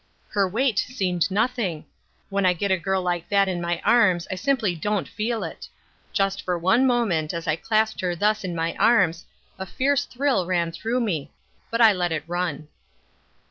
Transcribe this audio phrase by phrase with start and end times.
[0.29, 1.85] Her weight seemed nothing.
[2.29, 5.67] When I get a girl like that in my arms I simply don't feel it.
[6.11, 9.27] Just for one moment as I clasped her thus in my arms,
[9.59, 11.29] a fierce thrill ran through me.
[11.69, 12.67] But I let it run.